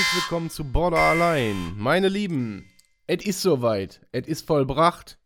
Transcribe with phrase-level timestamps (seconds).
[0.00, 1.74] Herzlich willkommen zu Border Allein.
[1.76, 2.64] Meine Lieben,
[3.06, 4.00] es ist soweit.
[4.12, 5.18] Es ist vollbracht.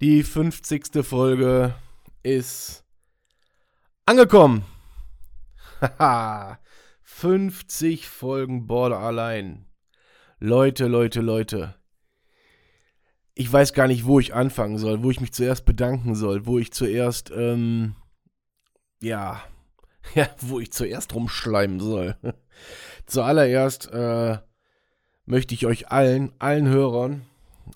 [0.00, 1.04] Die 50.
[1.04, 1.74] Folge
[2.22, 2.82] ist
[4.06, 4.64] angekommen.
[5.82, 6.58] Haha.
[7.02, 9.66] 50 Folgen Border Allein.
[10.38, 11.74] Leute, Leute, Leute.
[13.34, 16.58] Ich weiß gar nicht, wo ich anfangen soll, wo ich mich zuerst bedanken soll, wo
[16.58, 17.96] ich zuerst, ähm,
[19.02, 19.42] ja,
[20.14, 22.16] ja, wo ich zuerst rumschleimen soll.
[23.06, 24.38] Zuallererst äh,
[25.26, 27.22] möchte ich euch allen, allen Hörern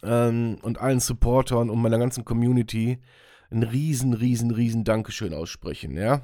[0.03, 2.99] ähm, und allen Supportern und meiner ganzen Community
[3.51, 6.23] ein riesen, riesen, riesen Dankeschön aussprechen, ja.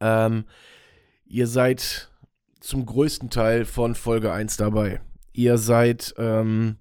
[0.00, 0.44] Ähm,
[1.24, 2.10] ihr seid
[2.60, 5.00] zum größten Teil von Folge 1 dabei.
[5.32, 6.76] Ihr seid ähm,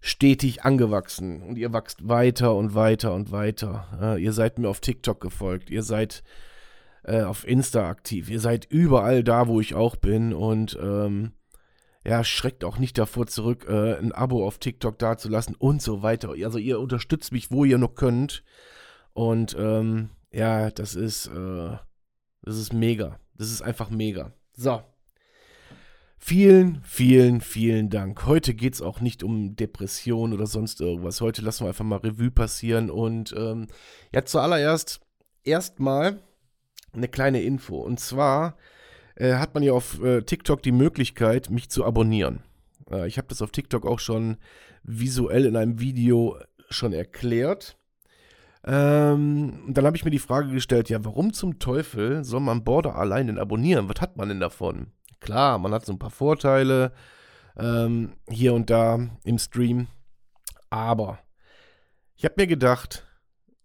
[0.00, 3.86] stetig angewachsen und ihr wachst weiter und weiter und weiter.
[4.00, 6.22] Äh, ihr seid mir auf TikTok gefolgt, ihr seid
[7.04, 8.30] äh, auf Insta aktiv.
[8.30, 11.32] Ihr seid überall da, wo ich auch bin und ähm,
[12.06, 16.30] ja, schreckt auch nicht davor zurück, äh, ein Abo auf TikTok dazulassen und so weiter.
[16.42, 18.44] Also ihr unterstützt mich, wo ihr noch könnt.
[19.12, 21.76] Und ähm, ja, das ist, äh,
[22.42, 23.18] das ist mega.
[23.34, 24.32] Das ist einfach mega.
[24.56, 24.80] So.
[26.20, 28.26] Vielen, vielen, vielen Dank.
[28.26, 31.20] Heute geht es auch nicht um Depression oder sonst irgendwas.
[31.20, 32.90] Heute lassen wir einfach mal Revue passieren.
[32.90, 33.68] Und ähm,
[34.12, 35.00] ja, zuallererst
[35.44, 36.20] erstmal
[36.92, 37.78] eine kleine Info.
[37.78, 38.56] Und zwar
[39.16, 42.40] äh, hat man ja auf äh, TikTok die Möglichkeit, mich zu abonnieren.
[42.90, 44.36] Äh, ich habe das auf TikTok auch schon
[44.82, 46.38] visuell in einem Video
[46.70, 47.76] schon erklärt.
[48.64, 52.96] Ähm, dann habe ich mir die Frage gestellt, ja, warum zum Teufel soll man Border
[52.96, 53.88] allein denn abonnieren?
[53.88, 54.88] Was hat man denn davon?
[55.20, 56.92] Klar, man hat so ein paar Vorteile
[57.56, 59.88] ähm, hier und da im Stream,
[60.70, 61.18] aber
[62.16, 63.07] ich habe mir gedacht,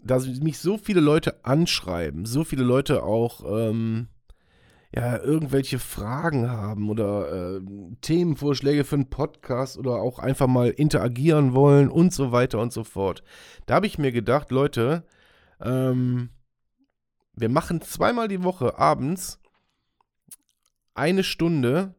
[0.04, 4.08] da mich so viele Leute anschreiben, so viele Leute auch ähm,
[4.96, 7.62] ja, irgendwelche Fragen haben oder äh,
[8.02, 12.84] Themenvorschläge für einen Podcast oder auch einfach mal interagieren wollen und so weiter und so
[12.84, 13.24] fort.
[13.66, 15.04] Da habe ich mir gedacht, Leute,
[15.60, 16.30] ähm,
[17.36, 19.40] wir machen zweimal die Woche abends
[20.94, 21.96] eine Stunde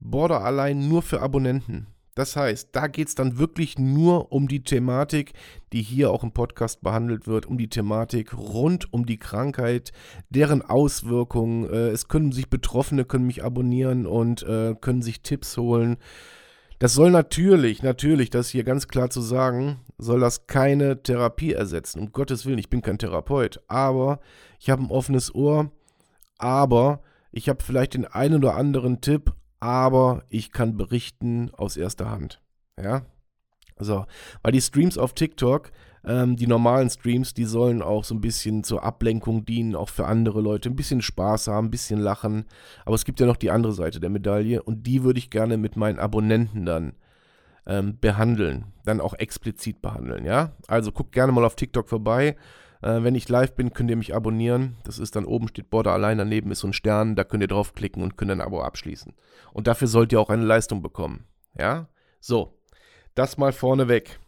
[0.00, 1.93] Border allein nur für Abonnenten.
[2.14, 5.32] Das heißt, da geht es dann wirklich nur um die Thematik,
[5.72, 9.92] die hier auch im Podcast behandelt wird, um die Thematik rund um die Krankheit,
[10.30, 11.68] deren Auswirkungen.
[11.68, 15.96] Äh, es können sich Betroffene können mich abonnieren und äh, können sich Tipps holen.
[16.78, 22.00] Das soll natürlich, natürlich, das hier ganz klar zu sagen, soll das keine Therapie ersetzen.
[22.00, 24.20] Um Gottes Willen, ich bin kein Therapeut, aber
[24.60, 25.70] ich habe ein offenes Ohr,
[26.38, 27.00] aber
[27.32, 29.32] ich habe vielleicht den einen oder anderen Tipp,
[29.64, 32.42] aber ich kann berichten aus erster Hand.
[32.78, 33.06] Ja.
[33.78, 34.04] So,
[34.42, 35.72] weil die Streams auf TikTok,
[36.04, 40.04] ähm, die normalen Streams, die sollen auch so ein bisschen zur Ablenkung dienen, auch für
[40.04, 42.44] andere Leute, ein bisschen Spaß haben, ein bisschen lachen.
[42.84, 45.56] Aber es gibt ja noch die andere Seite der Medaille und die würde ich gerne
[45.56, 46.92] mit meinen Abonnenten dann
[47.66, 50.52] ähm, behandeln, dann auch explizit behandeln, ja.
[50.68, 52.36] Also guckt gerne mal auf TikTok vorbei.
[52.84, 54.76] Äh, wenn ich live bin, könnt ihr mich abonnieren.
[54.84, 57.48] Das ist dann oben steht Border allein, daneben ist so ein Stern, da könnt ihr
[57.48, 59.14] draufklicken und könnt ein Abo abschließen.
[59.54, 61.24] Und dafür sollt ihr auch eine Leistung bekommen.
[61.56, 61.88] Ja?
[62.20, 62.60] So,
[63.14, 64.20] das mal vorneweg.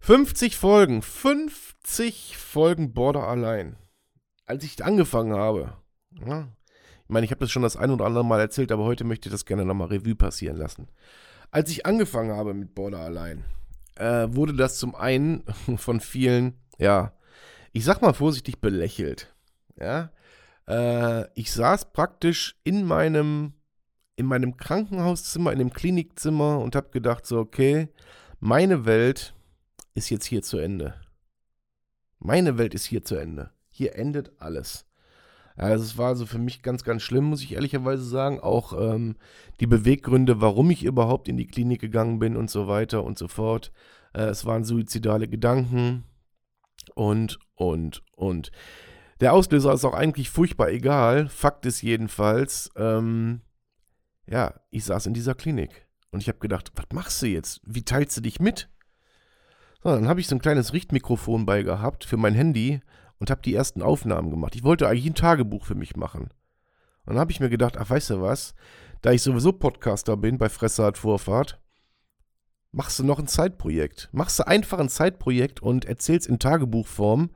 [0.00, 3.76] 50 Folgen, 50 Folgen Border allein.
[4.44, 5.72] Als ich angefangen habe,
[6.26, 6.48] ja,
[7.04, 9.28] ich meine, ich habe das schon das ein oder andere Mal erzählt, aber heute möchte
[9.28, 10.88] ich das gerne nochmal Revue passieren lassen.
[11.50, 13.44] Als ich angefangen habe mit Border allein,
[13.94, 15.44] äh, wurde das zum einen
[15.76, 17.12] von vielen ja,
[17.72, 19.32] ich sag mal vorsichtig belächelt.
[19.78, 20.10] Ja,
[20.66, 23.54] äh, ich saß praktisch in meinem,
[24.16, 27.88] in meinem Krankenhauszimmer, in dem Klinikzimmer und habe gedacht so, okay,
[28.40, 29.34] meine Welt
[29.94, 30.94] ist jetzt hier zu Ende.
[32.18, 33.50] Meine Welt ist hier zu Ende.
[33.70, 34.86] Hier endet alles.
[35.56, 38.40] Also es war also für mich ganz, ganz schlimm, muss ich ehrlicherweise sagen.
[38.40, 39.16] Auch ähm,
[39.60, 43.28] die Beweggründe, warum ich überhaupt in die Klinik gegangen bin und so weiter und so
[43.28, 43.72] fort.
[44.14, 46.04] Äh, es waren suizidale Gedanken
[46.90, 48.50] und, und, und.
[49.20, 51.28] Der Auslöser ist auch eigentlich furchtbar egal.
[51.28, 53.42] Fakt ist jedenfalls, ähm,
[54.26, 57.60] ja, ich saß in dieser Klinik und ich habe gedacht, was machst du jetzt?
[57.64, 58.68] Wie teilst du dich mit?
[59.82, 62.80] So, dann habe ich so ein kleines Richtmikrofon bei gehabt für mein Handy
[63.18, 64.56] und habe die ersten Aufnahmen gemacht.
[64.56, 66.30] Ich wollte eigentlich ein Tagebuch für mich machen.
[67.04, 68.54] Und dann habe ich mir gedacht, ach, weißt du was?
[69.00, 71.60] Da ich sowieso Podcaster bin bei Fresse hat Vorfahrt,
[72.72, 74.08] machst du noch ein Zeitprojekt.
[74.12, 77.30] Machst du einfach ein Zeitprojekt und erzählst in Tagebuchform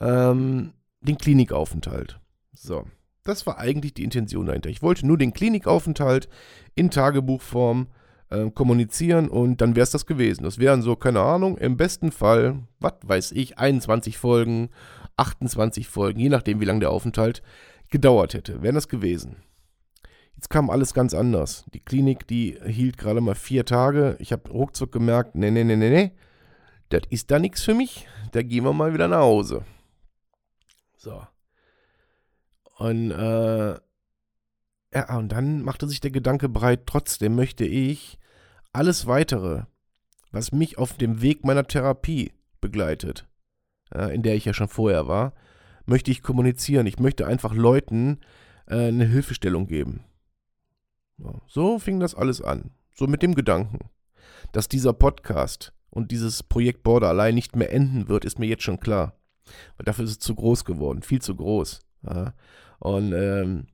[0.00, 2.20] ähm, den Klinikaufenthalt.
[2.52, 2.84] So,
[3.24, 4.68] das war eigentlich die Intention dahinter.
[4.68, 6.28] Ich wollte nur den Klinikaufenthalt
[6.74, 7.88] in Tagebuchform
[8.28, 10.44] äh, kommunizieren und dann wäre es das gewesen.
[10.44, 14.68] Das wären so, keine Ahnung, im besten Fall, was weiß ich, 21 Folgen,
[15.16, 17.42] 28 Folgen, je nachdem, wie lange der Aufenthalt
[17.90, 19.36] gedauert hätte, wären das gewesen.
[20.40, 21.66] Jetzt kam alles ganz anders.
[21.74, 24.16] Die Klinik, die hielt gerade mal vier Tage.
[24.20, 26.12] Ich habe ruckzuck gemerkt, nee, nee, nee, nee, nee,
[26.88, 28.08] das ist da nichts für mich.
[28.32, 29.66] Da gehen wir mal wieder nach Hause.
[30.96, 31.20] So.
[32.78, 33.74] Und, äh,
[34.94, 38.18] ja, und dann machte sich der Gedanke breit, trotzdem möchte ich
[38.72, 39.64] alles weitere,
[40.30, 42.32] was mich auf dem Weg meiner Therapie
[42.62, 43.28] begleitet,
[43.92, 45.34] in der ich ja schon vorher war,
[45.84, 46.86] möchte ich kommunizieren.
[46.86, 48.20] Ich möchte einfach Leuten
[48.64, 50.02] äh, eine Hilfestellung geben.
[51.46, 52.70] So fing das alles an.
[52.94, 53.90] So mit dem Gedanken.
[54.52, 58.62] Dass dieser Podcast und dieses Projekt Border allein nicht mehr enden wird, ist mir jetzt
[58.62, 59.14] schon klar.
[59.76, 61.80] Weil dafür ist es zu groß geworden, viel zu groß.
[62.78, 63.66] Und ähm,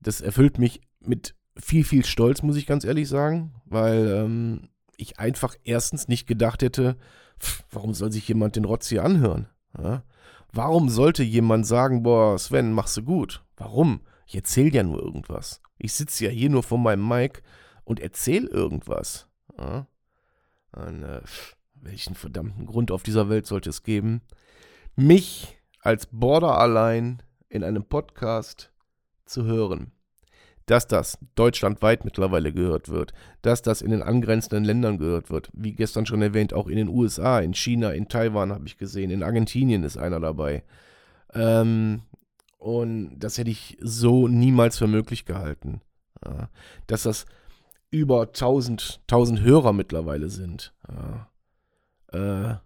[0.00, 5.18] das erfüllt mich mit viel, viel Stolz, muss ich ganz ehrlich sagen, weil ähm, ich
[5.18, 6.96] einfach erstens nicht gedacht hätte,
[7.38, 9.48] pff, warum soll sich jemand den Rotz hier anhören?
[9.76, 10.04] Ja?
[10.52, 13.44] Warum sollte jemand sagen, boah, Sven, machst du gut?
[13.56, 14.00] Warum?
[14.26, 15.60] Ich erzähle ja nur irgendwas.
[15.80, 17.42] Ich sitze ja hier nur vor meinem Mic
[17.84, 19.28] und erzähle irgendwas.
[19.58, 19.86] Ja?
[20.72, 21.22] Und, äh,
[21.74, 24.20] welchen verdammten Grund auf dieser Welt sollte es geben,
[24.94, 28.70] mich als Border allein in einem Podcast
[29.24, 29.92] zu hören?
[30.70, 33.12] dass das deutschlandweit mittlerweile gehört wird,
[33.42, 36.88] dass das in den angrenzenden Ländern gehört wird, wie gestern schon erwähnt, auch in den
[36.88, 40.62] USA, in China, in Taiwan habe ich gesehen, in Argentinien ist einer dabei.
[41.34, 42.02] Ähm,
[42.60, 45.80] und das hätte ich so niemals für möglich gehalten.
[46.22, 46.50] Ja,
[46.86, 47.24] dass das
[47.90, 50.74] über 1000, 1000 Hörer mittlerweile sind.
[50.86, 51.30] Ja,
[52.12, 52.56] äh,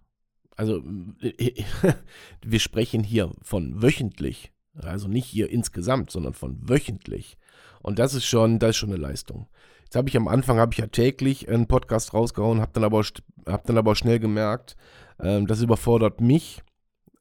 [0.56, 0.82] also,
[2.44, 4.52] wir sprechen hier von wöchentlich.
[4.74, 7.36] Also nicht hier insgesamt, sondern von wöchentlich.
[7.80, 9.46] Und das ist schon, das ist schon eine Leistung.
[9.84, 13.04] Jetzt habe ich am Anfang, habe ich ja täglich einen Podcast rausgehauen, habe dann, aber,
[13.46, 14.74] hab dann aber schnell gemerkt,
[15.20, 16.63] ähm, das überfordert mich.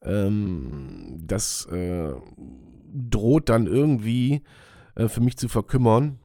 [0.04, 2.12] Ähm, das äh,
[2.92, 4.42] droht dann irgendwie
[4.94, 6.18] äh, für mich zu verkümmern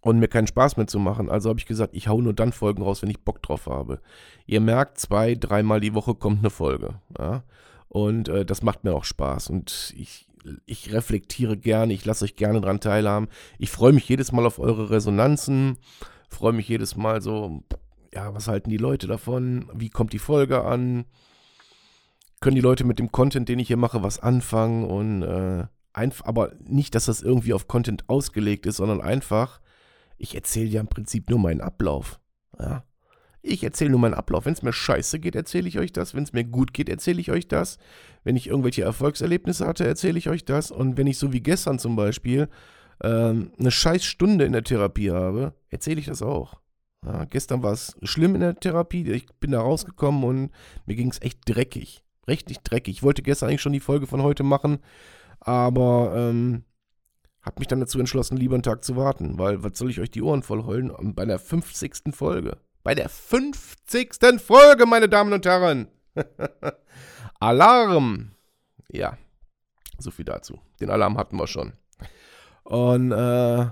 [0.00, 1.28] und mir keinen Spaß mehr zu machen.
[1.28, 4.00] Also habe ich gesagt, ich hau nur dann Folgen raus, wenn ich Bock drauf habe.
[4.46, 7.00] Ihr merkt, zwei, dreimal die Woche kommt eine Folge.
[7.18, 7.44] Ja?
[7.88, 9.50] Und äh, das macht mir auch Spaß.
[9.50, 10.28] Und ich,
[10.66, 13.28] ich reflektiere gerne, ich lasse euch gerne dran teilhaben.
[13.58, 15.78] Ich freue mich jedes Mal auf eure Resonanzen,
[16.28, 17.62] freue mich jedes Mal so,
[18.14, 19.70] ja, was halten die Leute davon?
[19.74, 21.04] Wie kommt die Folge an?
[22.40, 24.84] Können die Leute mit dem Content, den ich hier mache, was anfangen?
[24.84, 29.60] Und äh, einfach, aber nicht, dass das irgendwie auf Content ausgelegt ist, sondern einfach,
[30.16, 32.20] ich erzähle ja im Prinzip nur meinen Ablauf.
[32.58, 32.84] Ja.
[33.42, 34.46] Ich erzähle nur meinen Ablauf.
[34.46, 36.14] Wenn es mir scheiße geht, erzähle ich euch das.
[36.14, 37.78] Wenn es mir gut geht, erzähle ich euch das.
[38.24, 40.70] Wenn ich irgendwelche Erfolgserlebnisse hatte, erzähle ich euch das.
[40.70, 42.48] Und wenn ich so wie gestern zum Beispiel
[43.02, 46.60] ähm, eine scheiß Stunde in der Therapie habe, erzähle ich das auch.
[47.04, 49.08] Ja, gestern war es schlimm in der Therapie.
[49.10, 50.50] Ich bin da rausgekommen und
[50.86, 52.02] mir ging es echt dreckig.
[52.28, 52.96] Richtig dreckig.
[52.96, 54.78] Ich wollte gestern eigentlich schon die Folge von heute machen,
[55.40, 56.64] aber ähm,
[57.42, 60.10] habe mich dann dazu entschlossen, lieber einen Tag zu warten, weil was soll ich euch
[60.10, 62.14] die Ohren voll heulen bei der 50.
[62.14, 62.58] Folge?
[62.82, 64.14] Bei der 50.
[64.38, 65.88] Folge, meine Damen und Herren.
[67.40, 68.32] Alarm.
[68.90, 69.16] Ja,
[69.98, 70.60] so viel dazu.
[70.80, 71.72] Den Alarm hatten wir schon.
[72.64, 73.66] Und äh,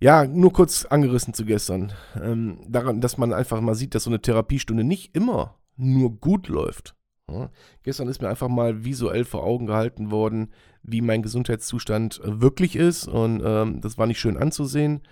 [0.00, 1.92] ja, nur kurz angerissen zu gestern.
[2.20, 6.48] Ähm, daran, dass man einfach mal sieht, dass so eine Therapiestunde nicht immer nur gut
[6.48, 6.94] läuft.
[7.30, 7.50] Ja,
[7.82, 10.52] gestern ist mir einfach mal visuell vor Augen gehalten worden,
[10.82, 13.08] wie mein Gesundheitszustand wirklich ist.
[13.08, 15.02] Und ähm, das war nicht schön anzusehen.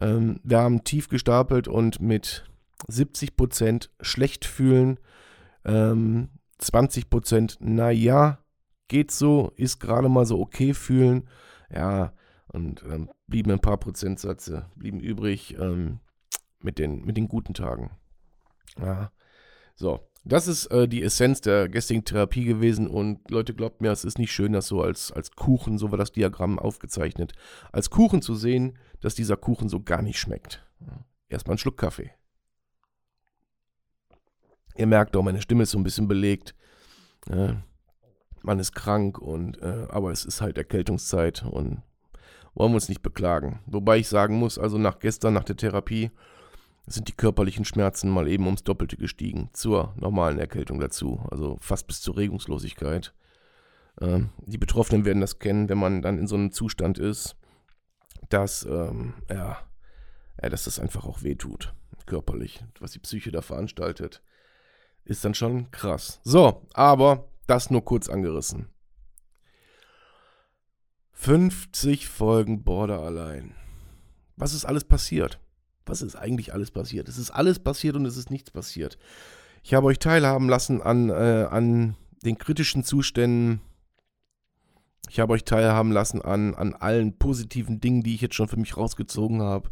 [0.00, 2.44] Ähm, wir haben tief gestapelt und mit
[2.88, 4.98] 70% schlecht fühlen,
[5.64, 6.30] ähm,
[6.60, 8.38] 20% naja,
[8.88, 11.28] geht so, ist gerade mal so okay fühlen.
[11.72, 12.12] Ja,
[12.48, 16.00] und ähm, blieben ein paar Prozentsätze, blieben übrig ähm,
[16.60, 17.90] mit, den, mit den guten Tagen.
[18.80, 19.12] Ja,
[19.76, 20.09] so.
[20.24, 24.18] Das ist äh, die Essenz der gestrigen Therapie gewesen und Leute, glaubt mir, es ist
[24.18, 27.32] nicht schön, das so als, als Kuchen, so war das Diagramm aufgezeichnet,
[27.72, 30.66] als Kuchen zu sehen, dass dieser Kuchen so gar nicht schmeckt.
[31.28, 32.10] Erstmal einen Schluck Kaffee.
[34.76, 36.54] Ihr merkt auch, meine Stimme ist so ein bisschen belegt.
[37.28, 37.54] Äh,
[38.42, 41.82] man ist krank und äh, aber es ist halt Erkältungszeit und
[42.54, 43.60] wollen wir uns nicht beklagen.
[43.66, 46.10] Wobei ich sagen muss, also nach gestern, nach der Therapie,
[46.86, 51.20] sind die körperlichen Schmerzen mal eben ums Doppelte gestiegen zur normalen Erkältung dazu.
[51.30, 53.14] Also fast bis zur Regungslosigkeit.
[54.00, 57.36] Ähm, die Betroffenen werden das kennen, wenn man dann in so einem Zustand ist,
[58.28, 59.58] dass, ähm, ja,
[60.42, 61.74] ja, dass das einfach auch wehtut,
[62.06, 64.22] körperlich, was die Psyche da veranstaltet,
[65.04, 66.20] ist dann schon krass.
[66.24, 68.68] So, aber das nur kurz angerissen.
[71.12, 73.54] 50 Folgen Border allein.
[74.36, 75.38] Was ist alles passiert?
[75.90, 77.08] Was ist eigentlich alles passiert?
[77.08, 78.96] Es ist alles passiert und es ist nichts passiert.
[79.64, 83.60] Ich habe euch teilhaben lassen an, äh, an den kritischen Zuständen.
[85.08, 88.56] Ich habe euch teilhaben lassen an, an allen positiven Dingen, die ich jetzt schon für
[88.56, 89.68] mich rausgezogen habe.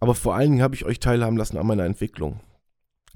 [0.00, 2.40] Aber vor allen Dingen habe ich euch teilhaben lassen an meiner Entwicklung,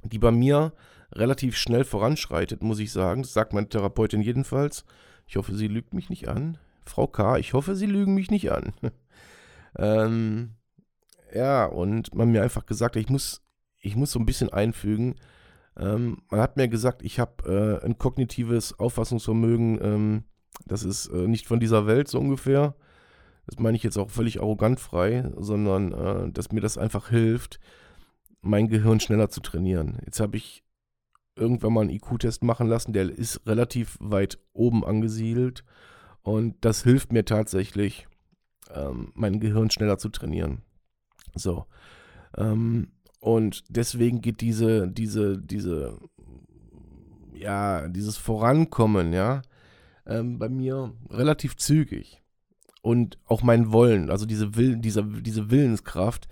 [0.02, 0.74] die bei mir
[1.12, 3.22] relativ schnell voranschreitet, muss ich sagen.
[3.22, 4.84] Das sagt meine Therapeutin jedenfalls.
[5.26, 6.58] Ich hoffe, sie lügt mich nicht an.
[6.84, 8.74] Frau K., ich hoffe, Sie lügen mich nicht an.
[9.78, 10.50] ähm,
[11.34, 13.42] ja, und man mir einfach gesagt, ich muss,
[13.80, 15.16] ich muss so ein bisschen einfügen.
[15.76, 20.24] Ähm, man hat mir gesagt, ich habe äh, ein kognitives Auffassungsvermögen, ähm,
[20.66, 22.76] das ist äh, nicht von dieser Welt so ungefähr.
[23.46, 27.60] Das meine ich jetzt auch völlig arrogant frei, sondern äh, dass mir das einfach hilft,
[28.40, 29.98] mein Gehirn schneller zu trainieren.
[30.04, 30.64] Jetzt habe ich
[31.36, 35.64] irgendwann mal einen IQ-Test machen lassen, der ist relativ weit oben angesiedelt
[36.22, 38.06] und das hilft mir tatsächlich,
[38.72, 40.62] ähm, mein Gehirn schneller zu trainieren.
[41.34, 41.66] So.
[42.36, 42.88] Ähm,
[43.20, 45.98] und deswegen geht diese, diese, diese,
[47.32, 49.42] ja, dieses Vorankommen, ja,
[50.06, 52.22] ähm, bei mir relativ zügig.
[52.82, 56.28] Und auch mein Wollen, also diese, Will, diese, diese Willenskraft,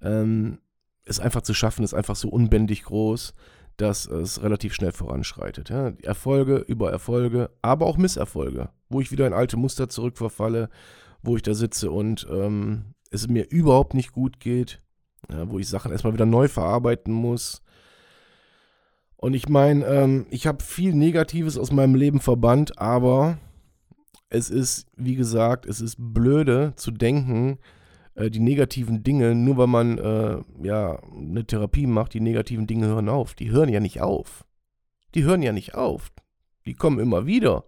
[0.00, 0.58] ähm,
[1.04, 3.34] ist einfach zu schaffen, ist einfach so unbändig groß,
[3.76, 5.70] dass es relativ schnell voranschreitet.
[5.70, 5.92] Ja.
[6.02, 10.68] Erfolge über Erfolge, aber auch Misserfolge, wo ich wieder in alte Muster zurückverfalle,
[11.22, 14.82] wo ich da sitze und ähm, es mir überhaupt nicht gut geht,
[15.30, 17.62] ja, wo ich Sachen erstmal wieder neu verarbeiten muss.
[19.16, 23.38] Und ich meine, ähm, ich habe viel Negatives aus meinem Leben verbannt, aber
[24.28, 27.58] es ist, wie gesagt, es ist blöde zu denken,
[28.14, 32.86] äh, die negativen Dinge, nur weil man äh, ja eine Therapie macht, die negativen Dinge
[32.86, 33.34] hören auf.
[33.34, 34.44] Die hören ja nicht auf.
[35.14, 36.12] Die hören ja nicht auf.
[36.66, 37.64] Die kommen immer wieder.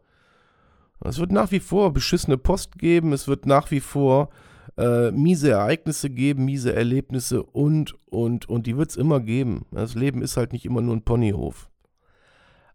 [1.05, 4.31] Es wird nach wie vor beschissene Post geben, es wird nach wie vor
[4.79, 9.67] äh, miese Ereignisse geben, miese Erlebnisse und, und, und die wird es immer geben.
[9.73, 11.69] Das Leben ist halt nicht immer nur ein Ponyhof.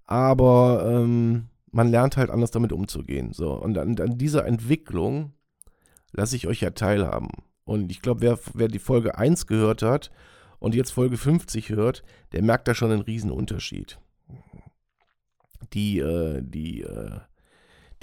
[0.05, 3.31] Aber ähm, man lernt halt anders damit umzugehen.
[3.31, 5.31] So, und an, an dieser Entwicklung
[6.11, 7.29] lasse ich euch ja teilhaben.
[7.63, 10.11] Und ich glaube, wer, wer die Folge 1 gehört hat
[10.59, 13.97] und jetzt Folge 50 hört, der merkt da schon einen riesen Unterschied.
[15.71, 17.19] Die, äh, die, äh,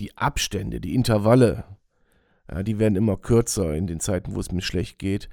[0.01, 1.65] die Abstände, die Intervalle,
[2.51, 5.29] ja, die werden immer kürzer in den Zeiten, wo es mir schlecht geht.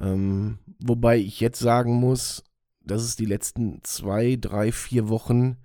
[0.00, 2.44] Ähm, wobei ich jetzt sagen muss,
[2.82, 5.56] dass es die letzten zwei, drei, vier Wochen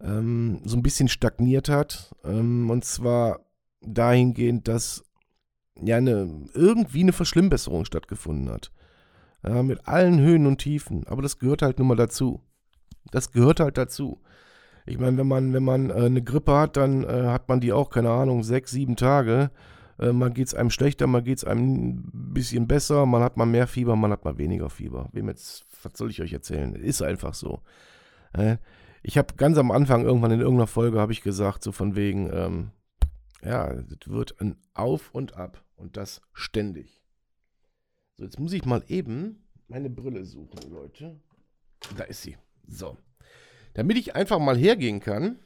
[0.00, 2.14] ähm, so ein bisschen stagniert hat.
[2.24, 3.40] Ähm, und zwar
[3.80, 5.04] dahingehend, dass
[5.80, 8.72] ja eine, irgendwie eine Verschlimmbesserung stattgefunden hat.
[9.44, 11.06] Ja, mit allen Höhen und Tiefen.
[11.06, 12.40] Aber das gehört halt nun mal dazu.
[13.10, 14.20] Das gehört halt dazu.
[14.86, 17.72] Ich meine, wenn man, wenn man äh, eine Grippe hat, dann äh, hat man die
[17.72, 19.50] auch, keine Ahnung, sechs, sieben Tage.
[19.98, 23.36] Äh, mal geht es einem schlechter, mal geht es einem ein bisschen besser, man hat
[23.36, 25.08] mal mehr Fieber, man hat mal weniger Fieber.
[25.12, 26.74] Wem jetzt, was soll ich euch erzählen?
[26.74, 27.60] Ist einfach so.
[28.32, 28.56] Äh,
[29.02, 32.30] ich habe ganz am Anfang irgendwann in irgendeiner Folge habe ich gesagt, so von wegen,
[32.32, 32.70] ähm,
[33.42, 37.02] ja, es wird ein Auf und Ab und das ständig.
[38.16, 41.18] So, jetzt muss ich mal eben meine Brille suchen, Leute.
[41.96, 42.36] Da ist sie.
[42.66, 42.96] So.
[43.74, 45.38] Damit ich einfach mal hergehen kann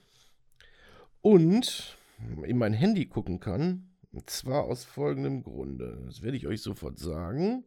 [1.22, 1.96] und
[2.44, 3.95] in mein Handy gucken kann.
[4.16, 6.02] Und zwar aus folgendem Grunde.
[6.06, 7.64] Das werde ich euch sofort sagen.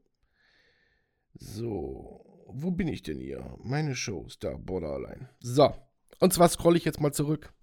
[1.36, 3.56] So, wo bin ich denn hier?
[3.63, 5.29] Meine Shows, da, Borderline.
[5.39, 5.72] So,
[6.20, 7.53] und zwar scrolle ich jetzt mal zurück.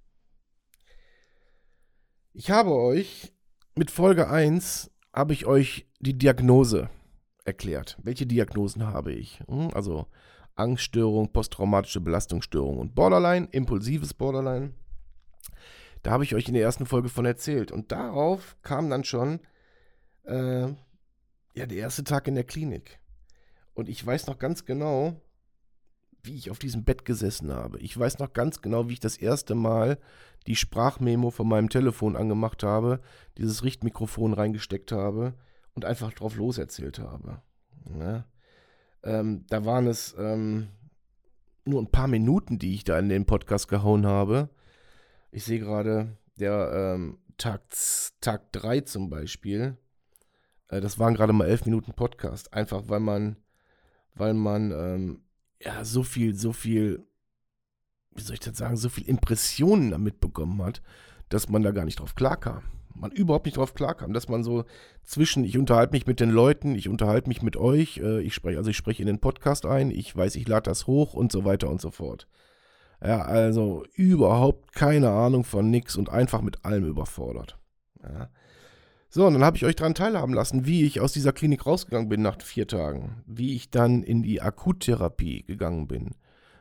[2.33, 3.33] Ich habe euch
[3.75, 6.88] mit Folge 1 habe ich euch die Diagnose
[7.45, 7.99] erklärt.
[8.05, 9.40] Welche Diagnosen habe ich?
[9.49, 10.07] Hm, also
[10.55, 14.75] Angststörung, posttraumatische Belastungsstörung und Borderline, impulsives Borderline.
[16.06, 17.72] Da habe ich euch in der ersten Folge von erzählt.
[17.72, 19.40] Und darauf kam dann schon
[20.22, 20.68] äh,
[21.52, 23.00] ja, der erste Tag in der Klinik.
[23.75, 25.20] Und ich weiß noch ganz genau,
[26.22, 27.80] wie ich auf diesem Bett gesessen habe.
[27.80, 29.98] Ich weiß noch ganz genau, wie ich das erste Mal
[30.46, 33.00] die Sprachmemo von meinem Telefon angemacht habe,
[33.36, 35.34] dieses Richtmikrofon reingesteckt habe
[35.75, 37.42] und einfach drauf loserzählt habe.
[37.98, 38.26] Ja.
[39.02, 40.68] Ähm, da waren es ähm,
[41.64, 44.50] nur ein paar Minuten, die ich da in den Podcast gehauen habe.
[45.30, 47.62] Ich sehe gerade, der ähm, Tag,
[48.21, 49.76] Tag 3 zum Beispiel,
[50.68, 52.52] äh, das waren gerade mal elf Minuten Podcast.
[52.52, 53.37] Einfach weil man,
[54.14, 55.23] weil man ähm,
[55.61, 57.06] ja so viel, so viel
[58.16, 60.83] wie soll ich das sagen, so viel Impressionen damit bekommen hat,
[61.28, 62.62] dass man da gar nicht drauf klarkam.
[62.95, 64.64] Man überhaupt nicht drauf klarkam, dass man so
[65.02, 68.56] zwischen, ich unterhalte mich mit den Leuten, ich unterhalte mich mit euch, äh, ich spreche,
[68.56, 71.45] also ich spreche in den Podcast ein, ich weiß, ich lade das hoch und so
[71.45, 72.26] weiter und so fort.
[73.02, 77.58] Ja, also überhaupt keine Ahnung von nix und einfach mit allem überfordert.
[78.02, 78.30] Ja.
[79.08, 82.08] So, und dann habe ich euch daran teilhaben lassen, wie ich aus dieser Klinik rausgegangen
[82.08, 86.14] bin nach vier Tagen, wie ich dann in die Akuttherapie gegangen bin,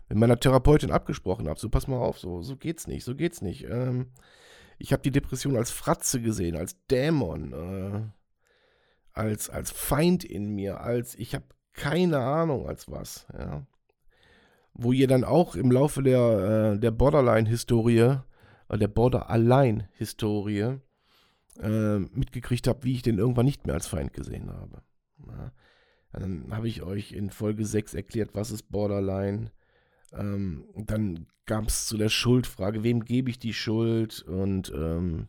[0.07, 3.41] mit meiner Therapeutin abgesprochen habe, so pass mal auf, so, so geht's nicht, so geht's
[3.41, 3.65] nicht.
[3.65, 4.11] Ähm,
[4.77, 8.01] ich habe die Depression als Fratze gesehen, als Dämon, äh,
[9.13, 13.65] als, als Feind in mir, als ich habe keine Ahnung als was, ja.
[14.77, 18.19] Wo ihr dann auch im Laufe der, äh, der Borderline-Historie,
[18.69, 20.79] äh, der Border-Allein-Historie,
[21.59, 24.81] äh, mitgekriegt habe, wie ich den irgendwann nicht mehr als Feind gesehen habe.
[25.27, 25.51] Ja.
[26.11, 29.51] Dann habe ich euch in Folge 6 erklärt, was ist Borderline.
[30.13, 35.27] Ähm, dann gab es zu der Schuldfrage, wem gebe ich die Schuld und ähm,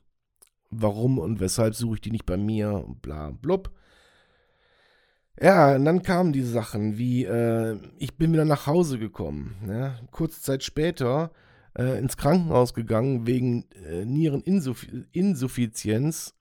[0.71, 3.71] warum und weshalb suche ich die nicht bei mir und bla blub.
[5.40, 9.57] Ja, und dann kamen die Sachen wie, äh, ich bin wieder nach Hause gekommen.
[9.69, 9.99] Ja.
[10.11, 11.31] Kurze Zeit später
[11.78, 16.35] äh, ins Krankenhaus gegangen wegen äh, Niereninsuffizienz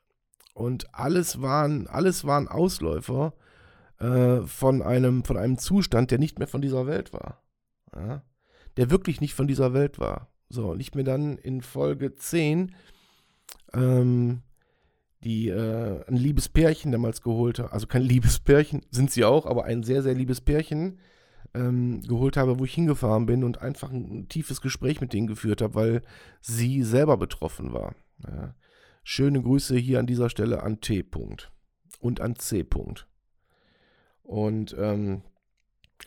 [0.54, 3.34] und alles waren, alles waren Ausläufer
[4.00, 7.44] äh, von, einem, von einem Zustand, der nicht mehr von dieser Welt war.
[7.94, 8.24] Ja?
[8.78, 10.30] Der wirklich nicht von dieser Welt war.
[10.48, 12.74] So, und ich mir dann in Folge 10
[13.74, 14.42] ähm,
[15.24, 19.46] die äh, ein liebes Pärchen damals geholt habe, also kein liebes Pärchen, sind sie auch,
[19.46, 21.00] aber ein sehr, sehr liebes Pärchen,
[21.54, 25.62] ähm, geholt habe, wo ich hingefahren bin und einfach ein, tiefes Gespräch mit denen geführt
[25.62, 26.02] habe, weil
[26.42, 27.96] sie selber betroffen war.
[28.28, 28.56] Ja.
[29.04, 31.02] Schöne Grüße hier an dieser Stelle an T.
[31.02, 31.50] -Punkt
[32.00, 32.62] und an C.
[32.62, 33.06] -Punkt.
[34.24, 35.22] Und ähm,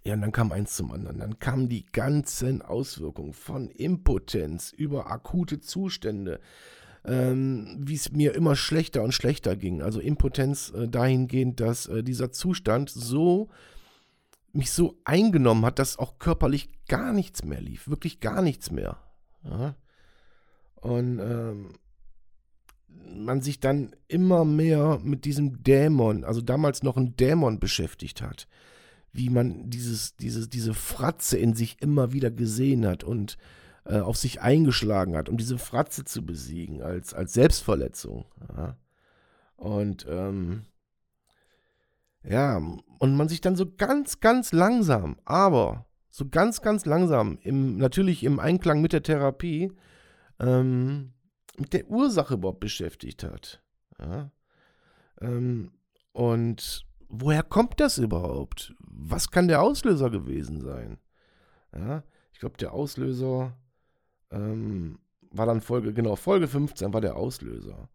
[0.04, 1.18] ja, und dann kam eins zum anderen.
[1.18, 6.40] Dann kamen die ganzen Auswirkungen von Impotenz über akute Zustände,
[7.05, 9.83] ähm, wie es mir immer schlechter und schlechter ging.
[9.83, 13.49] Also Impotenz äh, dahingehend, dass äh, dieser Zustand so
[14.52, 17.89] mich so eingenommen hat, dass auch körperlich gar nichts mehr lief.
[17.89, 18.99] Wirklich gar nichts mehr.
[19.45, 19.76] Ja?
[20.76, 21.71] Und ähm,
[23.15, 28.49] man sich dann immer mehr mit diesem Dämon, also damals noch ein Dämon beschäftigt hat.
[29.13, 33.39] Wie man dieses, dieses, diese Fratze in sich immer wieder gesehen hat und
[33.88, 38.26] äh, auf sich eingeschlagen hat, um diese Fratze zu besiegen, als, als Selbstverletzung.
[38.56, 38.76] Ja?
[39.56, 40.66] Und ähm,
[42.22, 42.60] ja,
[42.98, 48.24] und man sich dann so ganz, ganz langsam, aber so ganz, ganz langsam, im, natürlich
[48.24, 49.72] im Einklang mit der Therapie,
[50.38, 51.14] ähm,
[51.56, 53.62] mit der Ursache überhaupt beschäftigt hat.
[53.98, 54.30] Ja?
[55.20, 55.72] Ähm,
[56.12, 58.74] und woher kommt das überhaupt?
[58.80, 60.98] Was kann der Auslöser gewesen sein?
[61.74, 62.02] Ja?
[62.32, 63.56] Ich glaube, der Auslöser
[64.30, 64.99] ähm,
[65.30, 67.88] war dann Folge, genau, Folge 15 war der Auslöser.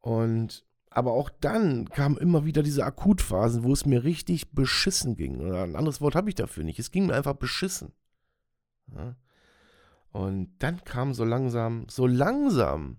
[0.00, 5.40] Und aber auch dann kamen immer wieder diese Akutphasen, wo es mir richtig beschissen ging.
[5.40, 6.78] Oder ein anderes Wort habe ich dafür nicht.
[6.78, 7.92] Es ging mir einfach beschissen.
[8.94, 9.14] Ja.
[10.12, 12.96] Und dann kam so langsam, so langsam,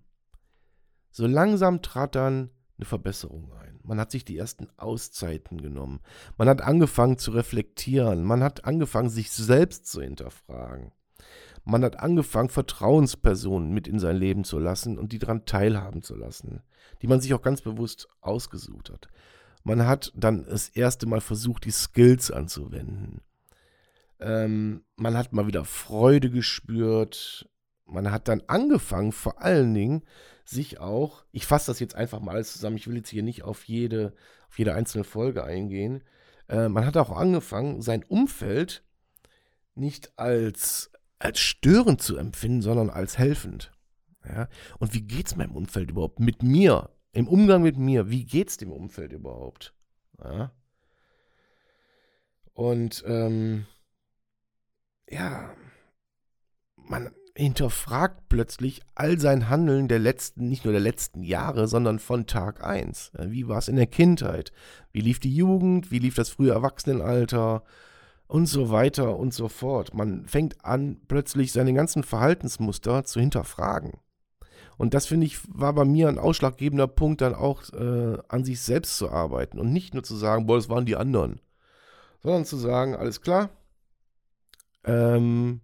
[1.10, 3.80] so langsam trat dann eine Verbesserung ein.
[3.82, 6.02] Man hat sich die ersten Auszeiten genommen.
[6.38, 8.24] Man hat angefangen zu reflektieren.
[8.24, 10.92] Man hat angefangen, sich selbst zu hinterfragen.
[11.70, 16.16] Man hat angefangen, Vertrauenspersonen mit in sein Leben zu lassen und die daran teilhaben zu
[16.16, 16.62] lassen,
[17.02, 19.10] die man sich auch ganz bewusst ausgesucht hat.
[19.64, 23.20] Man hat dann das erste Mal versucht, die Skills anzuwenden.
[24.22, 27.50] Ähm, man hat mal wieder Freude gespürt.
[27.86, 30.04] Man hat dann angefangen, vor allen Dingen,
[30.46, 33.44] sich auch, ich fasse das jetzt einfach mal alles zusammen, ich will jetzt hier nicht
[33.44, 34.14] auf jede,
[34.48, 36.02] auf jede einzelne Folge eingehen.
[36.48, 38.86] Äh, man hat auch angefangen, sein Umfeld
[39.76, 43.72] nicht als als störend zu empfinden, sondern als helfend.
[44.26, 44.48] Ja?
[44.80, 46.20] Und wie geht es meinem Umfeld überhaupt?
[46.20, 49.74] Mit mir, im Umgang mit mir, wie geht es dem Umfeld überhaupt?
[50.24, 50.52] Ja?
[52.54, 53.66] Und ähm,
[55.10, 55.54] ja,
[56.76, 62.26] man hinterfragt plötzlich all sein Handeln der letzten, nicht nur der letzten Jahre, sondern von
[62.26, 63.12] Tag 1.
[63.28, 64.52] Wie war es in der Kindheit?
[64.92, 65.92] Wie lief die Jugend?
[65.92, 67.64] Wie lief das frühe Erwachsenenalter?
[68.28, 69.94] Und so weiter und so fort.
[69.94, 73.94] Man fängt an, plötzlich seine ganzen Verhaltensmuster zu hinterfragen.
[74.78, 78.62] Und das finde ich, war bei mir ein ausschlaggebender Punkt, dann auch äh, an sich
[78.62, 81.42] selbst zu arbeiten und nicht nur zu sagen, boah, das waren die anderen,
[82.22, 83.50] sondern zu sagen, alles klar,
[84.84, 85.62] ähm,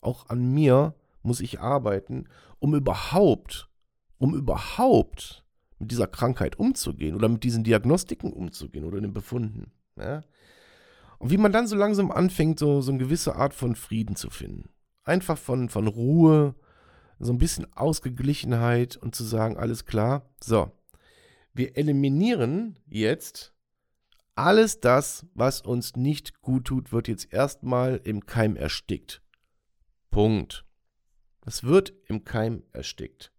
[0.00, 3.68] auch an mir muss ich arbeiten, um überhaupt,
[4.16, 5.44] um überhaupt
[5.78, 9.72] mit dieser Krankheit umzugehen oder mit diesen Diagnostiken umzugehen oder den Befunden.
[9.96, 10.22] Ja?
[11.18, 14.30] Und wie man dann so langsam anfängt, so, so eine gewisse Art von Frieden zu
[14.30, 14.70] finden.
[15.04, 16.54] Einfach von, von Ruhe,
[17.18, 20.70] so ein bisschen Ausgeglichenheit und zu sagen, alles klar, so,
[21.54, 23.52] wir eliminieren jetzt
[24.36, 29.20] alles das, was uns nicht gut tut, wird jetzt erstmal im Keim erstickt.
[30.10, 30.64] Punkt.
[31.44, 33.32] Es wird im Keim erstickt.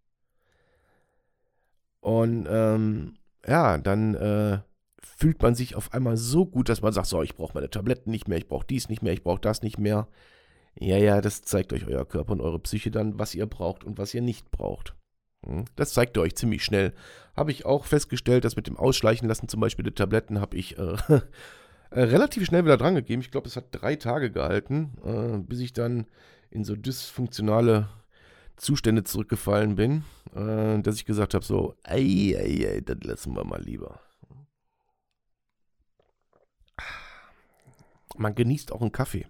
[2.01, 4.59] Und ähm, ja, dann äh,
[5.01, 8.11] fühlt man sich auf einmal so gut, dass man sagt, so, ich brauche meine Tabletten
[8.11, 10.07] nicht mehr, ich brauche dies nicht mehr, ich brauche das nicht mehr.
[10.79, 13.97] Ja, ja, das zeigt euch euer Körper und eure Psyche dann, was ihr braucht und
[13.97, 14.95] was ihr nicht braucht.
[15.45, 15.65] Hm?
[15.75, 16.93] Das zeigt ihr euch ziemlich schnell.
[17.35, 20.77] Habe ich auch festgestellt, dass mit dem Ausschleichen lassen zum Beispiel der Tabletten habe ich
[20.77, 20.95] äh,
[21.91, 23.21] äh, relativ schnell wieder dran gegeben.
[23.21, 26.07] Ich glaube, es hat drei Tage gehalten, äh, bis ich dann
[26.49, 27.89] in so dysfunktionale
[28.55, 30.03] Zustände zurückgefallen bin,
[30.35, 33.99] äh, dass ich gesagt habe, so, ey, ey, ey, das lassen wir mal lieber.
[38.19, 39.27] Man genießt auch einen Kaffee.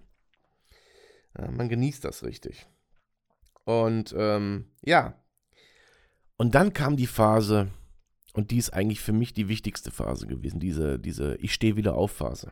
[1.38, 2.68] Ja, man genießt das richtig.
[3.66, 5.16] Und ähm, ja,
[6.38, 7.70] und dann kam die Phase,
[8.34, 11.96] und die ist eigentlich für mich die wichtigste Phase gewesen, diese, diese Ich stehe wieder
[11.96, 12.52] auf Phase.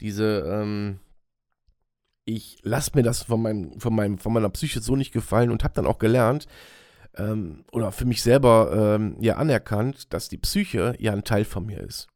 [0.00, 0.98] Diese, ähm,
[2.24, 5.62] ich lasse mir das von, meinem, von, meinem, von meiner Psyche so nicht gefallen und
[5.62, 6.48] habe dann auch gelernt
[7.16, 11.66] ähm, oder für mich selber ähm, ja anerkannt, dass die Psyche ja ein Teil von
[11.66, 12.08] mir ist.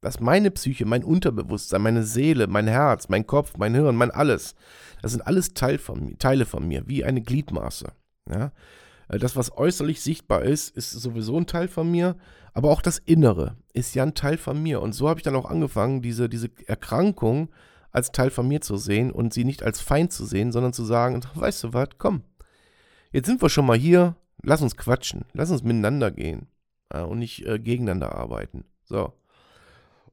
[0.00, 4.54] Dass meine Psyche, mein Unterbewusstsein, meine Seele, mein Herz, mein Kopf, mein Hirn, mein alles,
[5.02, 7.92] das sind alles Teil von, Teile von mir, wie eine Gliedmaße.
[8.28, 8.52] Ja?
[9.08, 12.16] Äh, das, was äußerlich sichtbar ist, ist sowieso ein Teil von mir,
[12.54, 14.80] aber auch das Innere ist ja ein Teil von mir.
[14.80, 17.50] Und so habe ich dann auch angefangen, diese, diese Erkrankung
[17.92, 20.84] als Teil von mir zu sehen und sie nicht als Feind zu sehen, sondern zu
[20.84, 22.22] sagen, weißt du was, komm,
[23.12, 26.46] jetzt sind wir schon mal hier, lass uns quatschen, lass uns miteinander gehen
[26.92, 28.64] und nicht äh, gegeneinander arbeiten.
[28.84, 29.12] So.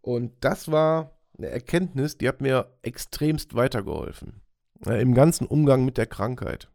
[0.08, 4.40] Und das war eine Erkenntnis, die hat mir extremst weitergeholfen.
[4.86, 6.70] Ja, Im ganzen Umgang mit der Krankheit.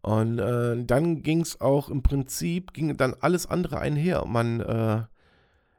[0.00, 4.24] Und äh, dann ging es auch im Prinzip, ging dann alles andere einher.
[4.26, 5.02] Man, äh,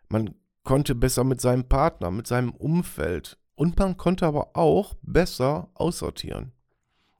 [0.09, 0.35] man
[0.65, 6.51] konnte besser mit seinem Partner, mit seinem Umfeld und man konnte aber auch besser aussortieren.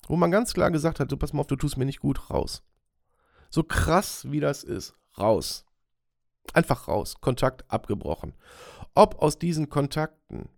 [0.09, 2.29] Wo man ganz klar gesagt hat, so pass mal auf, du tust mir nicht gut,
[2.29, 2.63] raus.
[3.49, 5.63] So krass wie das ist, raus.
[6.51, 8.33] Einfach raus, Kontakt abgebrochen.
[8.95, 10.49] Ob aus diesen Kontakten,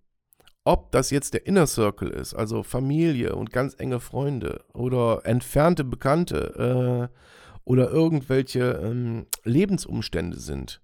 [0.64, 5.84] ob das jetzt der Inner Circle ist, also Familie und ganz enge Freunde oder entfernte
[5.84, 7.18] Bekannte äh,
[7.64, 10.82] oder irgendwelche ähm, Lebensumstände sind,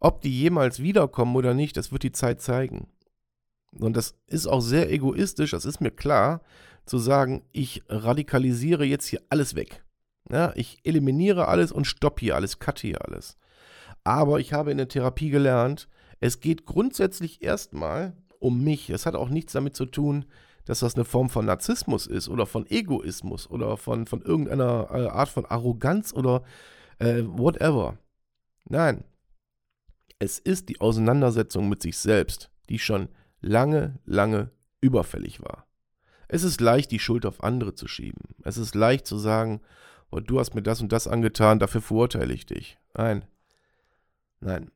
[0.00, 2.88] ob die jemals wiederkommen oder nicht, das wird die Zeit zeigen.
[3.78, 6.42] Und das ist auch sehr egoistisch, das ist mir klar,
[6.84, 9.84] zu sagen, ich radikalisiere jetzt hier alles weg.
[10.30, 13.36] Ja, ich eliminiere alles und stoppe hier alles, cut hier alles.
[14.04, 15.88] Aber ich habe in der Therapie gelernt,
[16.20, 18.90] es geht grundsätzlich erstmal um mich.
[18.90, 20.24] Es hat auch nichts damit zu tun,
[20.64, 25.08] dass das eine Form von Narzissmus ist oder von Egoismus oder von, von irgendeiner äh,
[25.08, 26.42] Art von Arroganz oder
[26.98, 27.98] äh, whatever.
[28.68, 29.04] Nein,
[30.18, 33.08] es ist die Auseinandersetzung mit sich selbst, die schon
[33.40, 35.66] lange, lange überfällig war.
[36.28, 38.36] Es ist leicht, die Schuld auf andere zu schieben.
[38.44, 39.60] Es ist leicht zu sagen,
[40.10, 42.78] oh, du hast mir das und das angetan, dafür verurteile ich dich.
[42.94, 43.24] Nein.
[44.42, 44.72] Nein.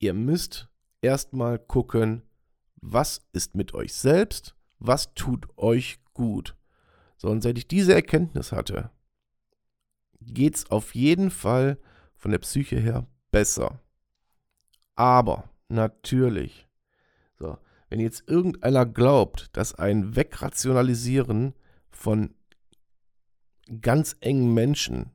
[0.00, 0.68] Ihr müsst
[1.00, 2.22] erstmal gucken,
[2.80, 6.56] was ist mit euch selbst, was tut euch gut.
[7.16, 8.90] So, und seit ich diese Erkenntnis hatte,
[10.20, 11.78] geht es auf jeden Fall
[12.16, 13.80] von der Psyche her besser.
[14.96, 16.66] Aber natürlich,
[17.38, 17.58] so,
[17.90, 21.54] wenn jetzt irgendeiner glaubt, dass ein Wegrationalisieren
[21.90, 22.34] von
[23.80, 25.10] ganz engen Menschen,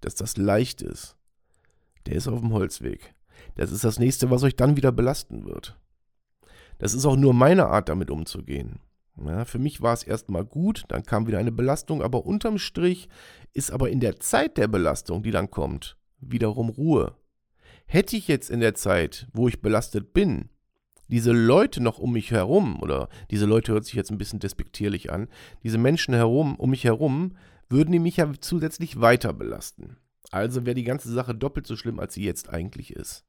[0.00, 1.16] dass das leicht ist,
[2.06, 3.14] der ist auf dem Holzweg.
[3.56, 5.78] Das ist das nächste, was euch dann wieder belasten wird.
[6.78, 8.80] Das ist auch nur meine Art, damit umzugehen.
[9.24, 13.08] Ja, für mich war es erstmal gut, dann kam wieder eine Belastung, aber unterm Strich
[13.52, 17.14] ist aber in der Zeit der Belastung, die dann kommt, wiederum Ruhe.
[17.86, 20.48] Hätte ich jetzt in der Zeit, wo ich belastet bin,
[21.08, 25.12] diese Leute noch um mich herum, oder diese Leute hört sich jetzt ein bisschen despektierlich
[25.12, 25.28] an,
[25.62, 27.36] diese Menschen herum, um mich herum,
[27.68, 29.96] würden die mich ja zusätzlich weiter belasten.
[30.30, 33.24] Also wäre die ganze Sache doppelt so schlimm, als sie jetzt eigentlich ist.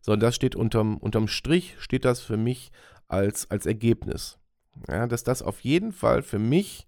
[0.00, 2.72] So, und das steht unterm, unterm Strich, steht das für mich
[3.08, 4.38] als, als Ergebnis.
[4.88, 6.86] Ja, dass das auf jeden Fall für mich,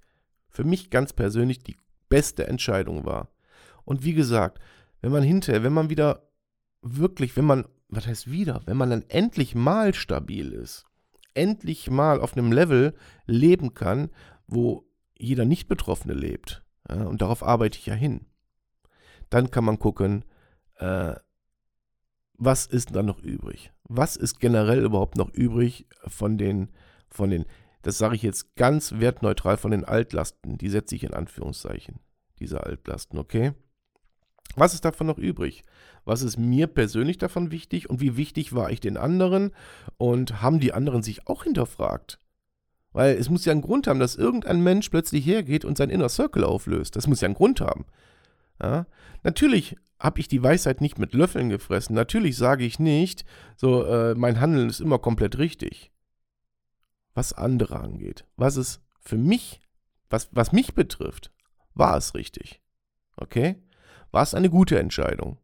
[0.48, 1.76] für mich ganz persönlich die
[2.08, 3.28] beste Entscheidung war.
[3.84, 4.58] Und wie gesagt,
[5.00, 6.28] wenn man hinterher, wenn man wieder
[6.80, 10.86] wirklich, wenn man was heißt wieder, wenn man dann endlich mal stabil ist,
[11.34, 12.94] endlich mal auf einem Level
[13.26, 14.10] leben kann,
[14.46, 14.88] wo
[15.18, 18.26] jeder Nicht-Betroffene lebt, ja, und darauf arbeite ich ja hin,
[19.32, 20.24] dann kann man gucken,
[20.76, 21.14] äh,
[22.34, 23.72] was ist dann noch übrig?
[23.84, 26.70] Was ist generell überhaupt noch übrig von den,
[27.08, 27.46] von den,
[27.82, 32.00] das sage ich jetzt ganz wertneutral, von den Altlasten, die setze ich in Anführungszeichen.
[32.40, 33.52] diese Altlasten, okay?
[34.56, 35.64] Was ist davon noch übrig?
[36.04, 39.52] Was ist mir persönlich davon wichtig und wie wichtig war ich den anderen?
[39.96, 42.18] Und haben die anderen sich auch hinterfragt?
[42.92, 46.08] Weil es muss ja einen Grund haben, dass irgendein Mensch plötzlich hergeht und sein Inner
[46.08, 46.96] Circle auflöst.
[46.96, 47.86] Das muss ja einen Grund haben.
[48.62, 48.86] Ja?
[49.22, 51.94] Natürlich habe ich die Weisheit nicht mit Löffeln gefressen.
[51.94, 53.24] Natürlich sage ich nicht,
[53.56, 55.92] so, äh, mein Handeln ist immer komplett richtig.
[57.14, 59.60] Was andere angeht, was es für mich,
[60.08, 61.30] was, was mich betrifft,
[61.74, 62.62] war es richtig.
[63.16, 63.62] Okay?
[64.10, 65.38] War es eine gute Entscheidung?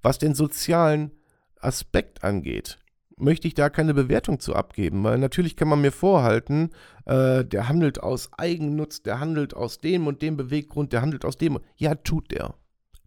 [0.00, 1.12] Was den sozialen
[1.60, 2.78] Aspekt angeht,
[3.22, 6.70] möchte ich da keine Bewertung zu abgeben, weil natürlich kann man mir vorhalten,
[7.06, 11.38] äh, der handelt aus Eigennutz, der handelt aus dem und dem Beweggrund, der handelt aus
[11.38, 11.58] dem.
[11.76, 12.54] Ja, tut der.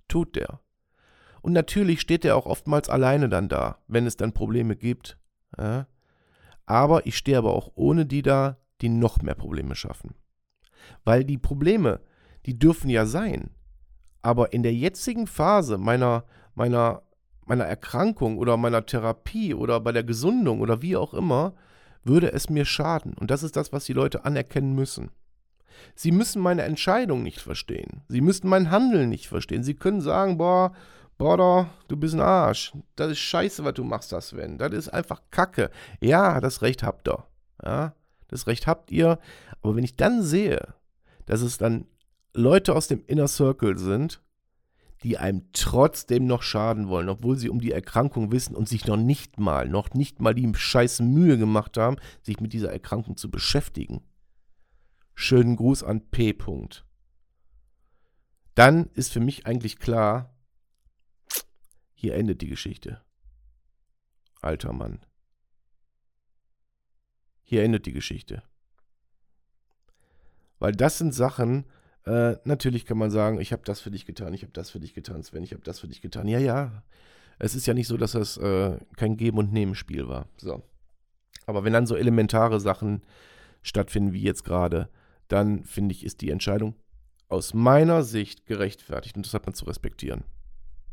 [0.07, 0.61] Tut der.
[1.41, 5.19] Und natürlich steht er auch oftmals alleine dann da, wenn es dann Probleme gibt.
[5.57, 5.87] Ja?
[6.65, 10.15] Aber ich stehe aber auch ohne die da, die noch mehr Probleme schaffen.
[11.03, 12.01] Weil die Probleme,
[12.45, 13.51] die dürfen ja sein.
[14.21, 16.25] Aber in der jetzigen Phase meiner,
[16.55, 17.03] meiner,
[17.45, 21.53] meiner Erkrankung oder meiner Therapie oder bei der Gesundung oder wie auch immer,
[22.03, 23.13] würde es mir schaden.
[23.13, 25.11] Und das ist das, was die Leute anerkennen müssen.
[25.95, 28.01] Sie müssen meine Entscheidung nicht verstehen.
[28.07, 29.63] Sie müssen mein Handeln nicht verstehen.
[29.63, 30.73] Sie können sagen, boah,
[31.17, 32.73] boah, du bist ein Arsch.
[32.95, 34.57] Das ist scheiße, was du machst, das Sven.
[34.57, 35.69] Das ist einfach Kacke.
[35.99, 37.25] Ja, das Recht habt ihr.
[37.63, 37.93] Ja,
[38.27, 39.19] das Recht habt ihr.
[39.61, 40.73] Aber wenn ich dann sehe,
[41.25, 41.85] dass es dann
[42.33, 44.21] Leute aus dem Inner Circle sind,
[45.05, 48.97] die einem trotzdem noch schaden wollen, obwohl sie um die Erkrankung wissen und sich noch
[48.97, 53.29] nicht mal, noch nicht mal die scheiß Mühe gemacht haben, sich mit dieser Erkrankung zu
[53.29, 54.01] beschäftigen.
[55.13, 56.31] Schönen Gruß an P.
[56.31, 56.85] -Punkt.
[58.55, 60.35] Dann ist für mich eigentlich klar,
[61.93, 62.99] hier endet die Geschichte.
[64.41, 65.05] Alter Mann.
[67.43, 68.41] Hier endet die Geschichte.
[70.57, 71.65] Weil das sind Sachen,
[72.05, 74.79] äh, natürlich kann man sagen, ich habe das für dich getan, ich habe das für
[74.79, 76.27] dich getan, Sven, ich habe das für dich getan.
[76.27, 76.83] Ja, ja.
[77.39, 80.27] Es ist ja nicht so, dass das äh, kein Geben- und Nehmen-Spiel war.
[80.37, 80.63] So.
[81.45, 83.01] Aber wenn dann so elementare Sachen
[83.61, 84.89] stattfinden wie jetzt gerade,
[85.27, 86.75] dann finde ich, ist die Entscheidung
[87.27, 90.23] aus meiner Sicht gerechtfertigt und das hat man zu respektieren.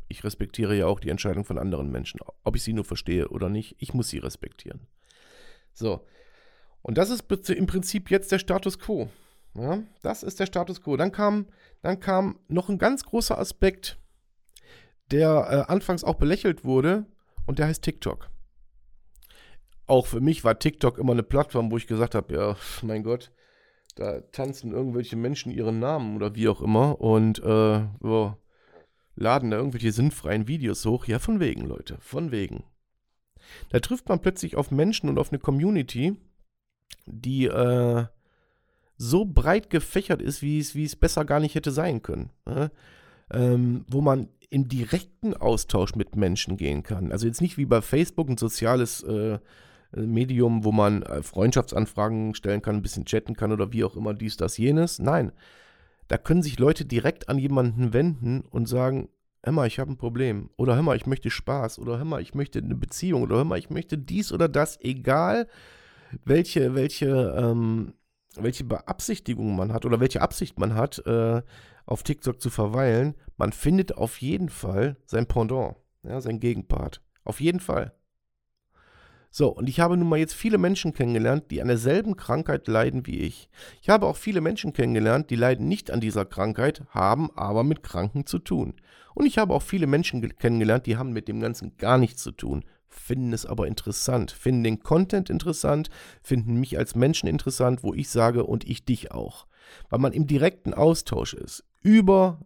[0.09, 3.49] Ich respektiere ja auch die Entscheidung von anderen Menschen, ob ich sie nur verstehe oder
[3.49, 3.77] nicht.
[3.79, 4.81] Ich muss sie respektieren.
[5.73, 6.07] So.
[6.83, 9.09] Und das ist im Prinzip jetzt der Status quo.
[9.55, 10.97] Ja, das ist der Status quo.
[10.97, 11.47] Dann kam,
[11.83, 13.99] dann kam noch ein ganz großer Aspekt,
[15.11, 17.07] der äh, anfangs auch belächelt wurde,
[17.47, 18.31] und der heißt TikTok.
[19.87, 23.33] Auch für mich war TikTok immer eine Plattform, wo ich gesagt habe, ja, mein Gott,
[23.95, 28.37] da tanzen irgendwelche Menschen ihren Namen oder wie auch immer und äh, so,
[29.17, 31.07] laden da irgendwelche sinnfreien Videos hoch.
[31.07, 32.65] Ja, von wegen, Leute, von wegen.
[33.71, 36.17] Da trifft man plötzlich auf Menschen und auf eine Community,
[37.07, 38.07] die äh,
[39.03, 42.31] so breit gefächert ist, wie es, wie es besser gar nicht hätte sein können.
[42.47, 42.71] Ne?
[43.33, 47.11] Ähm, wo man im direkten Austausch mit Menschen gehen kann.
[47.11, 49.39] Also jetzt nicht wie bei Facebook ein soziales äh,
[49.97, 54.15] Medium, wo man äh, Freundschaftsanfragen stellen kann, ein bisschen chatten kann oder wie auch immer
[54.15, 54.99] dies, das, jenes.
[54.99, 55.33] Nein,
[56.07, 59.09] da können sich Leute direkt an jemanden wenden und sagen,
[59.43, 60.51] hör mal, ich habe ein Problem.
[60.57, 61.79] Oder hör mal, ich möchte Spaß.
[61.79, 63.23] Oder hör mal, ich möchte eine Beziehung.
[63.23, 64.79] Oder hör mal, ich möchte dies oder das.
[64.81, 65.49] Egal,
[66.25, 67.95] welche, welche ähm,
[68.41, 71.43] welche Beabsichtigung man hat oder welche Absicht man hat, äh,
[71.87, 77.03] auf TikTok zu verweilen, man findet auf jeden Fall sein Pendant, ja, sein Gegenpart.
[77.25, 77.93] Auf jeden Fall.
[79.35, 83.07] So, und ich habe nun mal jetzt viele Menschen kennengelernt, die an derselben Krankheit leiden
[83.07, 83.49] wie ich.
[83.81, 87.83] Ich habe auch viele Menschen kennengelernt, die leiden nicht an dieser Krankheit, haben aber mit
[87.83, 88.75] Kranken zu tun.
[89.15, 92.33] Und ich habe auch viele Menschen kennengelernt, die haben mit dem Ganzen gar nichts zu
[92.33, 92.63] tun,
[92.95, 95.91] finden es aber interessant, finden den Content interessant,
[96.23, 99.47] finden mich als Menschen interessant, wo ich sage und ich dich auch.
[99.89, 101.65] Weil man im direkten Austausch ist.
[101.83, 102.41] Über,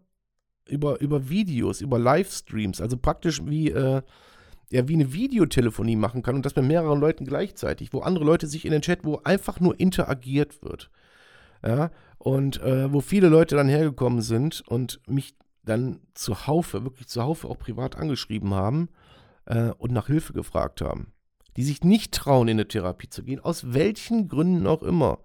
[0.68, 4.02] über, über Videos, über Livestreams, also praktisch wie, äh,
[4.70, 8.46] ja, wie eine Videotelefonie machen kann und das mit mehreren Leuten gleichzeitig, wo andere Leute
[8.46, 10.90] sich in den Chat, wo einfach nur interagiert wird.
[11.64, 17.48] Ja, und äh, wo viele Leute dann hergekommen sind und mich dann zuhaufe, wirklich zuhaufe
[17.48, 18.88] auch privat angeschrieben haben
[19.46, 21.12] äh, und nach Hilfe gefragt haben.
[21.56, 25.18] Die sich nicht trauen, in eine Therapie zu gehen, aus welchen Gründen auch immer.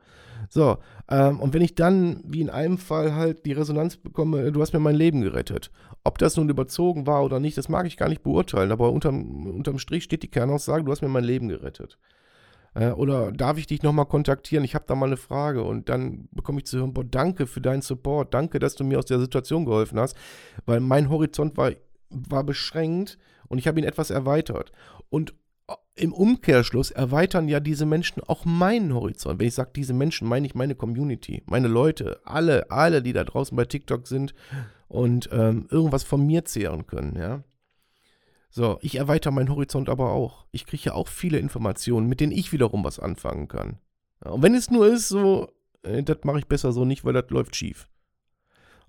[0.50, 0.78] So,
[1.10, 4.74] ähm, und wenn ich dann, wie in einem Fall, halt die Resonanz bekomme, du hast
[4.74, 5.72] mir mein Leben gerettet.
[6.04, 9.46] Ob das nun überzogen war oder nicht, das mag ich gar nicht beurteilen, aber unterm,
[9.48, 12.00] unterm Strich steht die Kernaussage, du hast mir mein Leben gerettet.
[12.74, 14.64] Äh, oder darf ich dich nochmal kontaktieren?
[14.64, 15.64] Ich habe da mal eine Frage.
[15.64, 19.00] Und dann bekomme ich zu hören, boah, danke für deinen Support, danke, dass du mir
[19.00, 20.16] aus der Situation geholfen hast,
[20.66, 21.72] weil mein Horizont war,
[22.10, 23.18] war beschränkt
[23.52, 24.72] und ich habe ihn etwas erweitert.
[25.10, 25.34] Und
[25.96, 29.40] im Umkehrschluss erweitern ja diese Menschen auch meinen Horizont.
[29.40, 33.24] Wenn ich sage, diese Menschen, meine ich meine Community, meine Leute, alle, alle, die da
[33.24, 34.34] draußen bei TikTok sind
[34.88, 37.44] und ähm, irgendwas von mir zehren können, ja.
[38.50, 40.46] So, ich erweitere meinen Horizont aber auch.
[40.52, 43.80] Ich kriege ja auch viele Informationen, mit denen ich wiederum was anfangen kann.
[44.22, 45.50] Und wenn es nur ist, so,
[45.84, 47.90] äh, das mache ich besser so nicht, weil das läuft schief.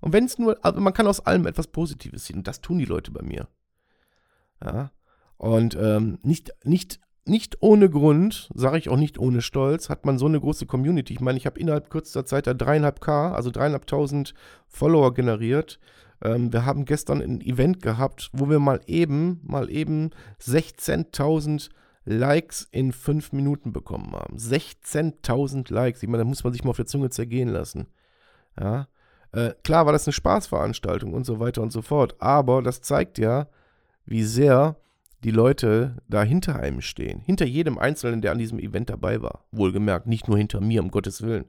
[0.01, 2.37] Und wenn es nur, also man kann aus allem etwas Positives sehen.
[2.37, 3.47] Und das tun die Leute bei mir.
[4.63, 4.91] Ja.
[5.37, 10.17] Und ähm, nicht, nicht, nicht ohne Grund, sage ich auch nicht ohne Stolz, hat man
[10.17, 11.13] so eine große Community.
[11.13, 14.33] Ich meine, ich habe innerhalb kürzester Zeit da dreieinhalb K, also dreieinhalbtausend
[14.67, 15.79] Follower generiert.
[16.21, 21.69] Ähm, wir haben gestern ein Event gehabt, wo wir mal eben, mal eben 16.000
[22.05, 24.37] Likes in fünf Minuten bekommen haben.
[24.37, 26.03] 16.000 Likes.
[26.03, 27.87] Ich meine, da muss man sich mal auf der Zunge zergehen lassen.
[28.59, 28.87] Ja.
[29.31, 33.17] Äh, klar war das eine Spaßveranstaltung und so weiter und so fort, aber das zeigt
[33.17, 33.47] ja,
[34.05, 34.77] wie sehr
[35.23, 37.21] die Leute da hinter einem stehen.
[37.21, 39.45] Hinter jedem Einzelnen, der an diesem Event dabei war.
[39.51, 41.45] Wohlgemerkt, nicht nur hinter mir, um Gottes Willen.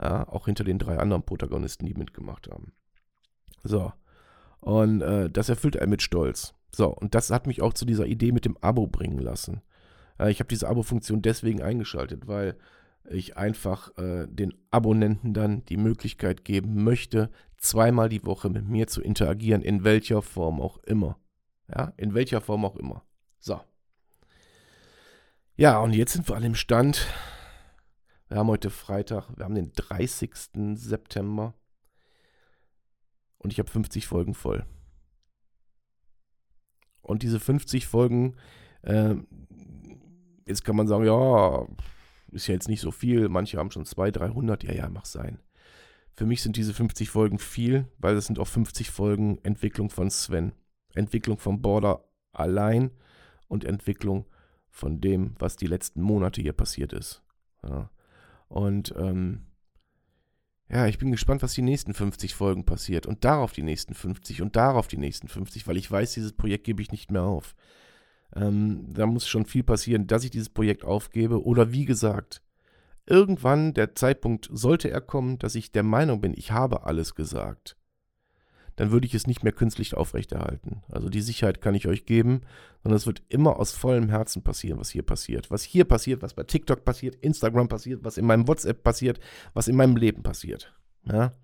[0.00, 2.72] Ja, auch hinter den drei anderen Protagonisten, die mitgemacht haben.
[3.62, 3.92] So.
[4.60, 6.54] Und äh, das erfüllt einen mit Stolz.
[6.74, 9.62] So, und das hat mich auch zu dieser Idee mit dem Abo bringen lassen.
[10.18, 12.56] Äh, ich habe diese Abo-Funktion deswegen eingeschaltet, weil
[13.10, 18.86] ich einfach äh, den Abonnenten dann die Möglichkeit geben möchte, zweimal die Woche mit mir
[18.86, 21.18] zu interagieren, in welcher Form auch immer.
[21.68, 23.02] Ja, in welcher Form auch immer.
[23.38, 23.60] So.
[25.56, 27.06] Ja, und jetzt sind wir an dem Stand.
[28.28, 30.32] Wir haben heute Freitag, wir haben den 30.
[30.74, 31.54] September.
[33.38, 34.64] Und ich habe 50 Folgen voll.
[37.02, 38.36] Und diese 50 Folgen,
[38.82, 39.14] äh,
[40.46, 41.66] jetzt kann man sagen, ja,
[42.32, 43.28] ist ja jetzt nicht so viel.
[43.28, 44.64] Manche haben schon 200, 300.
[44.64, 45.38] Ja, ja, mach sein.
[46.14, 50.10] Für mich sind diese 50 Folgen viel, weil es sind auch 50 Folgen Entwicklung von
[50.10, 50.52] Sven.
[50.94, 52.90] Entwicklung von Border allein
[53.48, 54.26] und Entwicklung
[54.70, 57.22] von dem, was die letzten Monate hier passiert ist.
[57.62, 57.90] Ja.
[58.48, 59.46] Und ähm,
[60.68, 64.42] ja, ich bin gespannt, was die nächsten 50 Folgen passiert und darauf die nächsten 50
[64.42, 67.54] und darauf die nächsten 50, weil ich weiß, dieses Projekt gebe ich nicht mehr auf.
[68.34, 71.44] Ähm, da muss schon viel passieren, dass ich dieses Projekt aufgebe.
[71.44, 72.42] Oder wie gesagt,
[73.06, 77.76] irgendwann der Zeitpunkt sollte er kommen, dass ich der Meinung bin, ich habe alles gesagt.
[78.76, 80.82] Dann würde ich es nicht mehr künstlich aufrechterhalten.
[80.90, 82.40] Also die Sicherheit kann ich euch geben,
[82.82, 85.50] sondern es wird immer aus vollem Herzen passieren, was hier passiert.
[85.50, 89.20] Was hier passiert, was bei TikTok passiert, Instagram passiert, was in meinem WhatsApp passiert,
[89.52, 90.74] was in meinem Leben passiert.
[91.04, 91.34] Ja?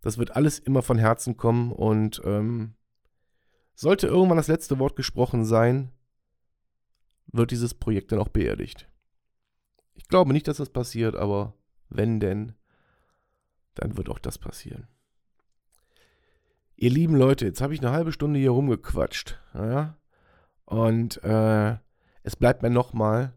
[0.00, 2.74] Das wird alles immer von Herzen kommen und ähm,
[3.74, 5.92] sollte irgendwann das letzte Wort gesprochen sein,
[7.26, 8.88] wird dieses Projekt dann auch beerdigt.
[9.94, 11.54] Ich glaube nicht, dass das passiert, aber
[11.88, 12.54] wenn denn,
[13.74, 14.88] dann wird auch das passieren.
[16.78, 19.38] Ihr lieben Leute, jetzt habe ich eine halbe Stunde hier rumgequatscht.
[19.54, 19.96] Ja?
[20.66, 21.76] Und äh,
[22.22, 23.32] es bleibt mir nochmal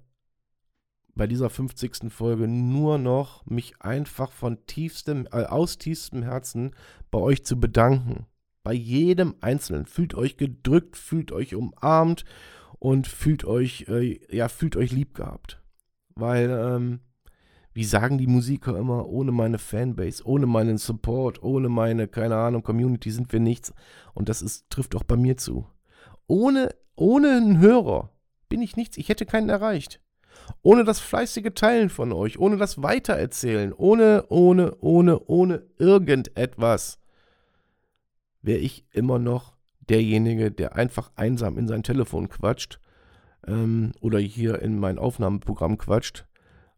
[1.15, 2.11] bei dieser 50.
[2.11, 6.75] Folge nur noch, mich einfach von tiefstem, äh, aus tiefstem Herzen
[7.11, 8.25] bei euch zu bedanken.
[8.63, 9.85] Bei jedem Einzelnen.
[9.85, 12.25] Fühlt euch gedrückt, fühlt euch umarmt
[12.77, 15.61] und fühlt euch, äh, ja, fühlt euch lieb gehabt.
[16.15, 16.99] Weil, ähm,
[17.79, 22.61] wie sagen die Musiker immer, ohne meine Fanbase, ohne meinen Support, ohne meine, keine Ahnung,
[22.61, 23.73] Community sind wir nichts.
[24.13, 25.65] Und das ist, trifft auch bei mir zu.
[26.27, 28.09] Ohne, ohne einen Hörer
[28.49, 28.97] bin ich nichts.
[28.97, 30.01] Ich hätte keinen erreicht.
[30.61, 36.99] Ohne das fleißige Teilen von euch, ohne das Weitererzählen, ohne, ohne, ohne, ohne irgendetwas,
[38.41, 39.55] wäre ich immer noch
[39.89, 42.81] derjenige, der einfach einsam in sein Telefon quatscht
[43.47, 46.25] ähm, oder hier in mein Aufnahmeprogramm quatscht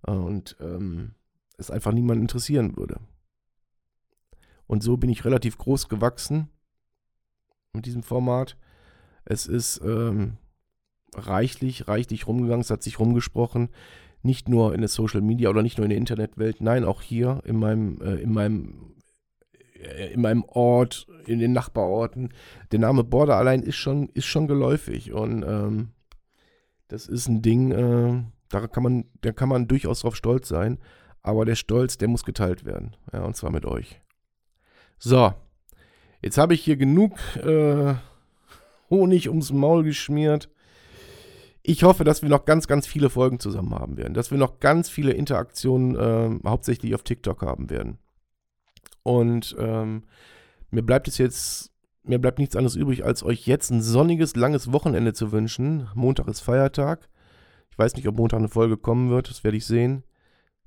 [0.05, 1.15] und ähm,
[1.57, 2.99] es einfach niemand interessieren würde.
[4.67, 6.49] Und so bin ich relativ groß gewachsen
[7.73, 8.57] mit diesem Format.
[9.25, 10.37] Es ist ähm,
[11.13, 13.69] reichlich, reichlich rumgegangen, es hat sich rumgesprochen.
[14.23, 17.41] Nicht nur in der Social Media oder nicht nur in der Internetwelt, nein, auch hier
[17.43, 18.91] in meinem, äh, in meinem
[19.81, 22.29] äh, in meinem Ort, in den Nachbarorten.
[22.71, 25.89] Der Name Border allein ist schon, ist schon geläufig und ähm,
[26.87, 30.79] das ist ein Ding, äh, da kann man, da kann man durchaus drauf stolz sein,
[31.21, 34.01] aber der Stolz, der muss geteilt werden, ja, und zwar mit euch.
[34.97, 35.33] So,
[36.21, 37.95] jetzt habe ich hier genug äh,
[38.89, 40.49] Honig ums Maul geschmiert.
[41.63, 44.59] Ich hoffe, dass wir noch ganz, ganz viele Folgen zusammen haben werden, dass wir noch
[44.59, 47.99] ganz viele Interaktionen äh, hauptsächlich auf TikTok haben werden.
[49.03, 50.03] Und ähm,
[50.71, 51.71] mir bleibt es jetzt,
[52.03, 55.87] mir bleibt nichts anderes übrig, als euch jetzt ein sonniges, langes Wochenende zu wünschen.
[55.93, 57.09] Montag ist Feiertag.
[57.71, 60.03] Ich weiß nicht, ob Montag eine Folge kommen wird, das werde ich sehen.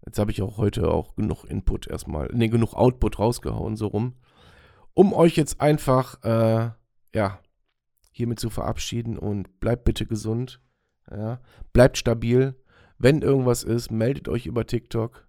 [0.05, 4.15] Jetzt habe ich auch heute auch genug Input erstmal, ne, genug Output rausgehauen, so rum.
[4.93, 6.71] Um euch jetzt einfach, äh,
[7.15, 7.39] ja,
[8.11, 10.61] hiermit zu verabschieden und bleibt bitte gesund.
[11.11, 11.41] Ja,
[11.73, 12.55] bleibt stabil.
[12.99, 15.27] Wenn irgendwas ist, meldet euch über TikTok.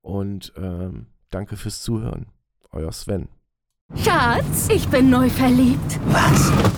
[0.00, 2.26] Und ähm, danke fürs Zuhören.
[2.72, 3.28] Euer Sven.
[3.94, 6.00] Schatz, ich bin neu verliebt.
[6.06, 6.77] Was?